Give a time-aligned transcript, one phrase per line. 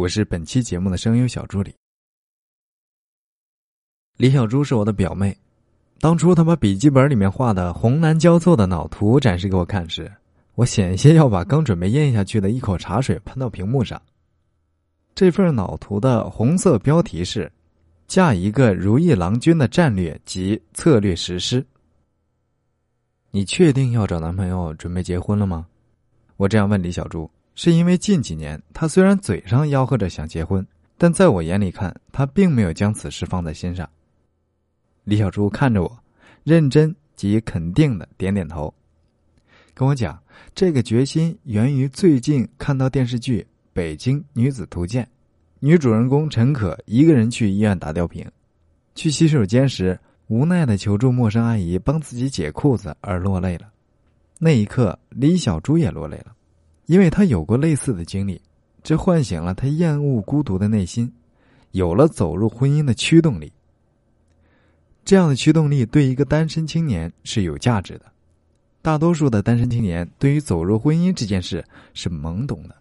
[0.00, 1.74] 我是本期节目的声优小助理。
[4.16, 5.36] 李小珠是我的表妹，
[5.98, 10.10] 当初她把笔记本里面画的红蓝交错的脑图展示给我看时，
[10.54, 14.00] 我险些要把刚准备咽下去的一口茶水喷到屏幕上。
[15.14, 17.52] 这份脑图的红色标题是
[18.08, 21.62] “嫁一个如意郎君的战略及策略实施”。
[23.32, 25.66] 你确定要找男朋友，准备结婚了吗？
[26.38, 27.30] 我这样问李小珠。
[27.54, 30.66] 是因为近几年，他虽然嘴上吆喝着想结婚，
[30.96, 33.88] 但在我眼里看，他并没有将此事放在心上。
[35.04, 35.98] 李小珠看着我，
[36.44, 38.72] 认真及肯定的点点头，
[39.74, 40.18] 跟我讲
[40.54, 45.04] ：“这个决心源于最近看到电视剧《北京女子图鉴》，
[45.58, 48.26] 女主人公陈可一个人去医院打吊瓶，
[48.94, 49.98] 去洗手间时
[50.28, 53.70] 无奈的求助陌生阿姨帮自己解裤子而落泪了。
[54.38, 56.34] 那一刻，李小珠也落泪了。”
[56.90, 58.42] 因为他有过类似的经历，
[58.82, 61.08] 这唤醒了他厌恶孤独的内心，
[61.70, 63.52] 有了走入婚姻的驱动力。
[65.04, 68.06] 这样的驱动力对一个单身青年是有价值的。
[68.82, 72.74] 大多数的单身青年对于走入婚姻这件事是懵懂的，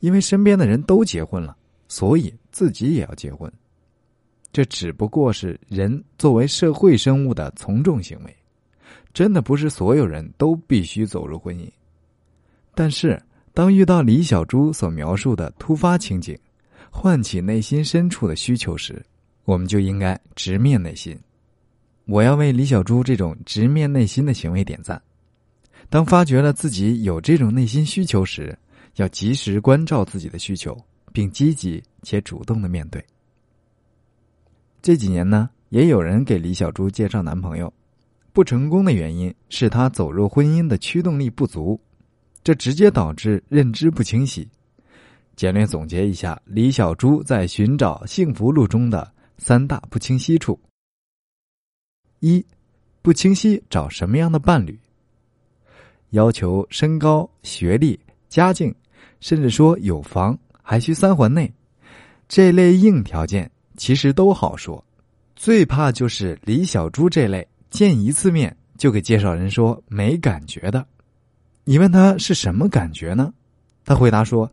[0.00, 1.56] 因为身边的人都结婚了，
[1.88, 3.50] 所以自己也要结婚。
[4.52, 8.36] 这只不过是人作为社会生物的从众行为，
[9.14, 11.66] 真的不是所有人都必须走入婚姻。
[12.74, 13.18] 但是。
[13.52, 16.38] 当遇到李小珠所描述的突发情景，
[16.90, 19.04] 唤起内心深处的需求时，
[19.44, 21.18] 我们就应该直面内心。
[22.06, 25.00] 我要为李小珠这种直面内心的行为点赞。
[25.88, 28.56] 当发觉了自己有这种内心需求时，
[28.96, 30.76] 要及时关照自己的需求，
[31.12, 33.04] 并积极且主动的面对。
[34.80, 37.72] 这几年呢，也有人给李小珠介绍男朋友，
[38.32, 41.78] 不成功的原因是他走入婚姻的驱动力不足。
[42.50, 44.48] 这直接导致认知不清晰。
[45.36, 50.58] 简略总结一下，李小珠在寻找幸福路中的三大不清晰处：
[52.18, 52.44] 一、
[53.02, 54.76] 不清晰找什么样的伴侣，
[56.08, 57.96] 要求身高、学历、
[58.28, 58.74] 家境，
[59.20, 61.54] 甚至说有房，还需三环内，
[62.28, 64.84] 这类硬条件其实都好说，
[65.36, 70.84] 最怕就是李小珠这类见一次面就给介绍人说没感觉的。
[71.64, 73.32] 你问他是什么感觉呢？
[73.84, 74.50] 他回答说：“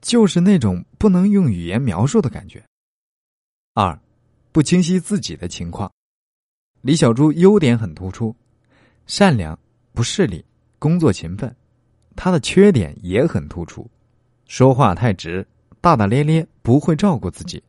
[0.00, 2.64] 就是那种不能用语言描述的感觉。”
[3.74, 3.98] 二，
[4.52, 5.90] 不清晰自己的情况。
[6.80, 8.34] 李小珠优点很突出，
[9.06, 9.58] 善良、
[9.92, 10.44] 不势利、
[10.78, 11.54] 工作勤奋。
[12.16, 13.88] 他的缺点也很突出，
[14.46, 15.46] 说话太直、
[15.80, 17.62] 大大咧咧，不会照顾自己，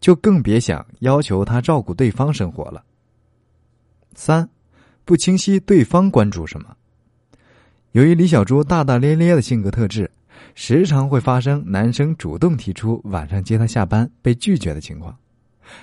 [0.00, 2.84] 就更别想要求他照顾对方生活了。
[4.14, 4.48] 三，
[5.04, 6.76] 不清晰对方关注什么。
[7.92, 10.10] 由于李小珠大大咧咧的性格特质，
[10.54, 15.16] 时常会发生男生主动提出晚上接她下班被拒绝的情况。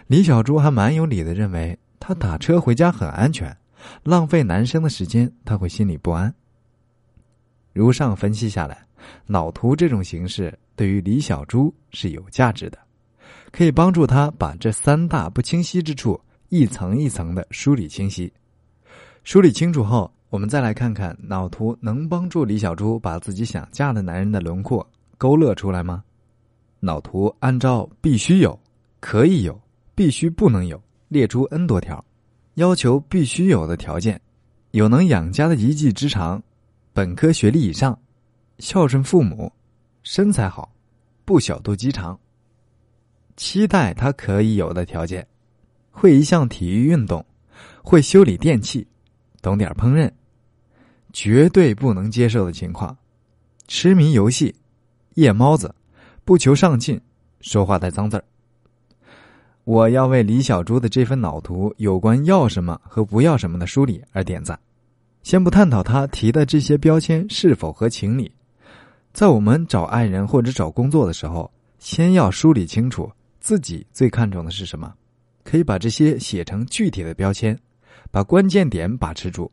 [0.06, 3.56] 李小珠还蛮有理的认为，他打车回家很安全，
[4.04, 6.32] 浪费男生的时间他会心里不安。
[7.74, 8.86] 如上分析下来，
[9.26, 12.78] 脑图这种形式对于李小珠是有价值的，
[13.52, 18.32] 可以帮助他把这三大不清晰之处一层一层的梳理清晰。
[19.24, 20.15] 梳理清楚后。
[20.36, 24.86] 我们再来看看脑图能帮助李小珠把自己想嫁的男人的轮廓
[25.18, 26.04] 勾勒出来吗？
[26.82, 28.60] 脑图按照必须有、
[29.00, 29.58] 可以有、
[29.96, 32.04] 必须不能有列出 N 多条，
[32.56, 34.20] 要求必须有的条件：
[34.72, 36.44] 有能养家的一技之长，
[36.92, 37.98] 本科学历以上，
[38.60, 39.50] 孝顺父母，
[40.04, 40.70] 身材好，
[41.24, 42.20] 不小肚鸡肠。
[43.38, 45.26] 期待他可以有的条件：
[45.92, 47.26] 会一项体育运动，
[47.82, 48.86] 会修理电器，
[49.42, 50.12] 懂点烹饪。
[51.16, 52.98] 绝对不能接受的情况：
[53.70, 54.54] 痴迷游戏、
[55.14, 55.74] 夜猫子、
[56.26, 57.00] 不求上进、
[57.40, 58.24] 说话带脏字儿。
[59.64, 64.60] 我要为李小猪的这份脑图有关要什么和不要什么的梳理而点赞。
[65.24, 68.30] 先不探讨他提的这些标签是否合情理，
[69.14, 71.50] 在我们找爱人或者找工作的时候，
[71.80, 73.10] 先要梳理清楚
[73.40, 74.94] 自己最看重的是什么，
[75.46, 77.58] 可以把这些写成具体的标签，
[78.12, 79.50] 把关键点把持住。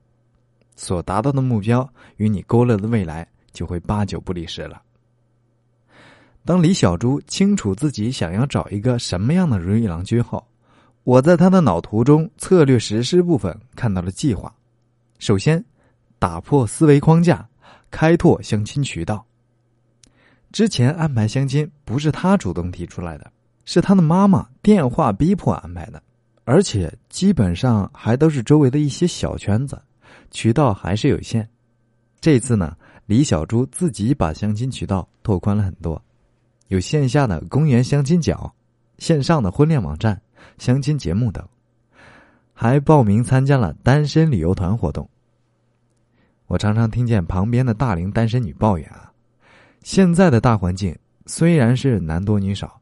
[0.76, 4.82] 所达到的目标与你勾勒的未来就会八九不离十了。
[6.44, 10.44] 当李小珠清楚自己想要找一个什么样的如意郎君后，
[11.04, 14.52] 我在他的脑图中策略实施部分看到了计划。
[15.18, 15.64] 首先，
[16.18, 17.48] 打破思维框架，
[17.90, 19.24] 开拓相亲渠道。
[20.50, 23.32] 之前安排相亲不是他主动提出来的，
[23.64, 26.02] 是他的妈妈电话逼迫安排的，
[26.44, 29.80] 而且基本上还都是周围的一些小圈子。
[30.30, 31.48] 渠道还是有限，
[32.20, 32.76] 这次呢，
[33.06, 36.00] 李小珠自己把相亲渠道拓宽了很多，
[36.68, 38.52] 有线下的公园相亲角、
[38.98, 40.20] 线上的婚恋网站、
[40.58, 41.46] 相亲节目等，
[42.54, 45.08] 还报名参加了单身旅游团活动。
[46.46, 49.10] 我常常听见旁边的大龄单身女抱怨啊，
[49.82, 50.94] 现在的大环境
[51.26, 52.80] 虽然是男多女少，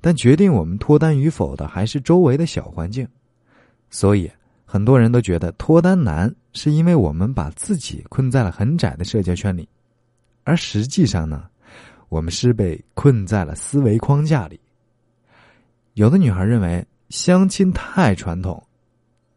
[0.00, 3.06] 但决定我们脱单与否的还是周围的小环境，
[3.90, 4.30] 所以
[4.64, 9.68] 很多人都觉得脱单难，是因为我们把自己困在了很窄的社交圈里，
[10.44, 11.48] 而实际上呢？
[12.08, 14.60] 我们是被困在了思维框架里。
[15.94, 18.62] 有的女孩认为相亲太传统，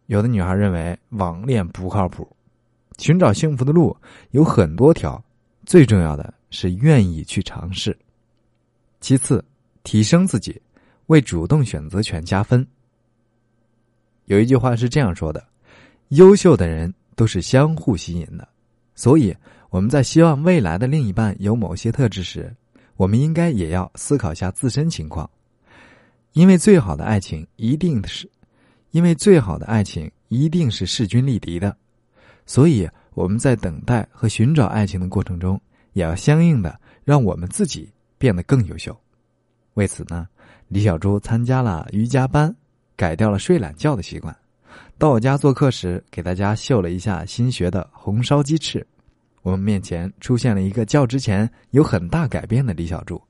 [0.07, 2.29] 有的女孩认为网恋不靠谱。
[2.97, 3.95] 寻找幸福的路
[4.31, 5.23] 有很多条，
[5.65, 7.97] 最重要的是愿意去尝试。
[9.00, 9.41] 其次，
[9.83, 10.61] 提升自己，
[11.06, 12.65] 为主动选择权加分。
[14.25, 15.41] 有一句话是这样说的
[16.09, 18.47] ：“优秀的人都是相互吸引的。”
[18.95, 19.35] 所以
[19.69, 22.56] 我们在希望未来的另一半有某些特质时，
[22.95, 25.29] 我们应该也要思考一下自身情况，
[26.31, 28.29] 因为最好的爱情一定是，
[28.91, 31.75] 因为最好的爱情一定是势均力敌的，
[32.45, 35.59] 所以我们在等待和寻找爱情的过程中，
[35.91, 38.97] 也要相应的让我们自己变得更优秀。
[39.73, 40.29] 为此呢，
[40.69, 42.56] 李小猪参加了瑜伽班，
[42.95, 44.33] 改掉了睡懒觉的习惯，
[44.97, 48.86] 到我家做客时，给大家秀了一下新学的红烧鸡翅。
[49.42, 53.21] 我们面前出现了一个较之前有很大改变的李小柱，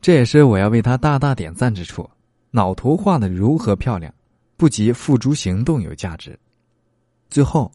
[0.00, 2.08] 这也是我要为他大大点赞之处。
[2.50, 4.12] 脑图画的如何漂亮，
[4.56, 6.38] 不及付诸行动有价值。
[7.28, 7.70] 最后，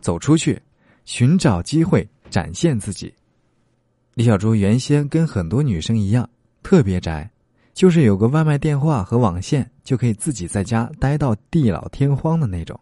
[0.00, 0.60] 走出去，
[1.04, 3.12] 寻找机会，展现自己。
[4.14, 6.28] 李小珠原先跟很多女生一样，
[6.62, 7.28] 特别宅，
[7.74, 12.78] 就是有个外卖电话和网线就可以自己在家待到地老天荒的那种。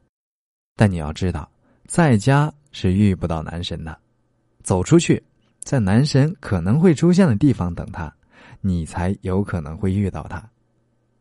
[0.77, 1.51] 但你要知道，
[1.87, 3.99] 在家是遇不到男神的。
[4.63, 5.23] 走出去，
[5.63, 8.15] 在男神可能会出现的地方等他，
[8.61, 10.47] 你才有可能会遇到他。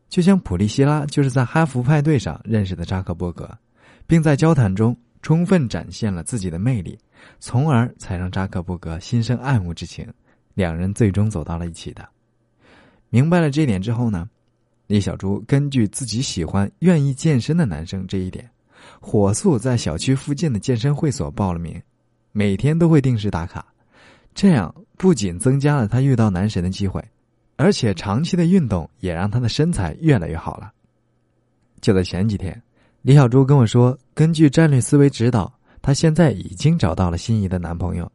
[0.08, 3.50] 就像普利希拉就是在哈佛派对上认识的扎克伯格，
[4.06, 6.98] 并在交谈中充分展现了自己的魅力，
[7.40, 10.06] 从而才让扎克伯格心生爱慕之情，
[10.52, 12.06] 两人最终走到了一起的。
[13.12, 14.26] 明白了这一点之后呢，
[14.86, 18.50] 李小猪根据自己喜欢、愿意健身的男生这一点，
[19.00, 21.78] 火速在小区附近的健身会所报了名。
[22.32, 23.62] 每天都会定时打卡，
[24.34, 27.06] 这样不仅增加了他遇到男神的机会，
[27.56, 30.72] 而且长期的运动也让他的身材越来越好了。
[31.82, 32.62] 就在前几天，
[33.02, 38.10] 李小珠跟我说，根据战略思维指导，她现在已经找到了心仪的男朋友。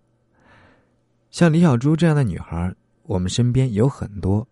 [1.29, 2.73] 像李小珠这样的女孩，
[3.03, 4.47] 我们身边有很多。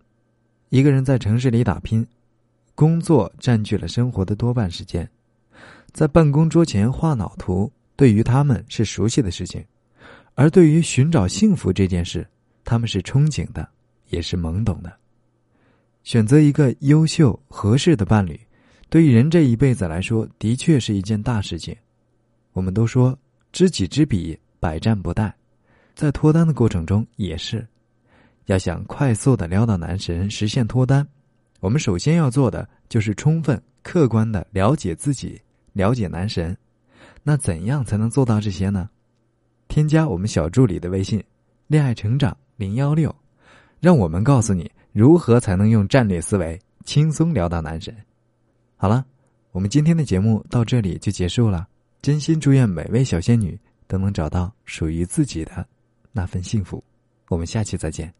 [0.69, 2.06] 一个人在城市里打拼，
[2.73, 5.09] 工作占据了生活的多半时间，
[5.91, 7.71] 在办公桌前画脑图。
[7.97, 9.63] 对于他们是熟悉的事情，
[10.33, 12.27] 而对于寻找幸福这件事，
[12.65, 13.65] 他们是憧憬的，
[14.09, 14.91] 也是懵懂的。
[16.03, 18.38] 选择一个优秀合适的伴侣，
[18.89, 21.73] 对于人这一辈子来说，的确是一件大事情。
[22.51, 23.17] 我们都说
[23.53, 25.31] 知己知彼，百战不殆，
[25.95, 27.65] 在脱单的过程中也是。
[28.45, 31.07] 要想快速的撩到男神，实现脱单，
[31.59, 35.42] 我们首先要做的就是充分客观的了解自己，
[35.74, 36.56] 了解男神。
[37.24, 38.89] 那怎样才能做到这些呢？
[39.68, 41.24] 添加我们小助理的微信
[41.65, 43.13] “恋爱成长零幺六”，
[43.81, 47.95] 让我们告诉你如何才能用战略思维轻松聊到男神。
[48.77, 49.03] 好了，
[49.51, 51.67] 我们今天的节目到这里就结束了。
[52.03, 55.67] 真心祝愿每位小仙女都能找到属于自己的
[56.12, 56.84] 那份幸福。
[57.29, 58.13] 我们下期再见。